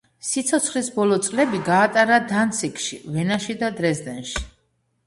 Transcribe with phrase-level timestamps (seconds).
[0.27, 4.43] სიცოცხლის ბოლო წლები გაატარა დანციგში, ვენაში და დრეზდენში.